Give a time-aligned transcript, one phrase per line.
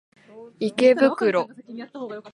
[0.59, 1.47] 池袋